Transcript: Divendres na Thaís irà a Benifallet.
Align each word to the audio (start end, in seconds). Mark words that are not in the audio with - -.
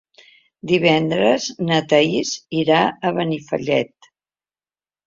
Divendres 0.71 1.45
na 1.67 1.83
Thaís 1.93 2.33
irà 2.63 2.81
a 2.91 3.13
Benifallet. 3.21 4.15